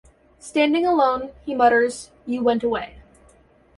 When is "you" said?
2.25-2.41